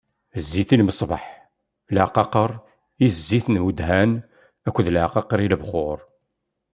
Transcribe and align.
Zzit 0.43 0.69
i 0.73 0.77
lmeṣbaḥ, 0.81 1.25
leɛqaqer 1.95 2.51
i 3.05 3.07
zzit 3.15 3.45
n 3.53 3.61
wedhan 3.63 4.11
akked 4.67 4.87
leɛqaqer 4.95 5.39
i 5.41 5.47
lebxuṛ. 5.53 5.99